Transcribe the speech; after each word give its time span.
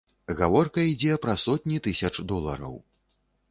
Гаворка 0.37 0.85
ідзе 0.91 1.17
пра 1.27 1.35
сотні 1.45 1.83
тысяч 1.89 2.11
долараў. 2.35 2.75